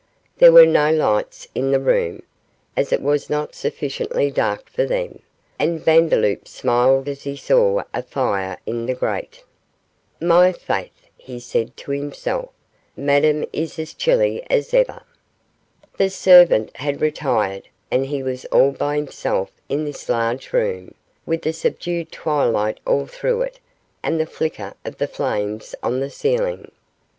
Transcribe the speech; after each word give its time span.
There 0.39 0.51
were 0.51 0.65
no 0.65 0.89
lights 0.91 1.47
in 1.53 1.69
the 1.69 1.79
room, 1.79 2.23
as 2.75 2.91
it 2.91 3.03
was 3.03 3.29
not 3.29 3.53
sufficiently 3.53 4.31
dark 4.31 4.67
for 4.67 4.83
them, 4.83 5.21
and 5.59 5.79
Vandeloup 5.79 6.47
smiled 6.47 7.07
as 7.07 7.21
he 7.21 7.37
saw 7.37 7.83
a 7.93 8.01
fire 8.01 8.57
in 8.65 8.87
the 8.87 8.95
grate. 8.95 9.43
'My 10.19 10.53
faith!' 10.53 11.05
he 11.15 11.39
said 11.39 11.77
to 11.77 11.91
himself, 11.91 12.49
'Madame 12.97 13.45
is 13.53 13.77
as 13.77 13.93
chilly 13.93 14.43
as 14.49 14.73
ever.' 14.73 15.03
The 15.97 16.09
servant 16.09 16.75
had 16.77 16.99
retired, 16.99 17.69
and 17.91 18.07
he 18.07 18.23
was 18.23 18.45
all 18.45 18.71
by 18.71 18.95
himself 18.95 19.51
in 19.69 19.85
this 19.85 20.09
large 20.09 20.51
room, 20.51 20.95
with 21.27 21.43
the 21.43 21.53
subdued 21.53 22.11
twilight 22.11 22.79
all 22.87 23.05
through 23.05 23.43
it, 23.43 23.59
and 24.01 24.19
the 24.19 24.25
flicker 24.25 24.73
of 24.83 24.97
the 24.97 25.07
flames 25.07 25.75
on 25.83 25.99
the 25.99 26.09
ceiling. 26.09 26.71